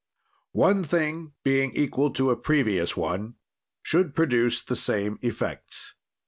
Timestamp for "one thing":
0.53-1.33